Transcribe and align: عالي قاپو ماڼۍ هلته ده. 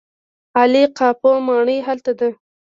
عالي 0.57 0.83
قاپو 0.97 1.31
ماڼۍ 1.47 1.77
هلته 1.87 2.11
ده. 2.19 2.29